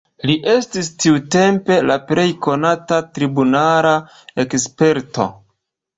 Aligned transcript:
Li 0.27 0.35
estis 0.53 0.87
tiutempe 1.03 1.77
la 1.89 1.97
plej 2.09 2.25
konata 2.47 2.99
tribunala 3.19 3.95
eksperto. 4.45 5.29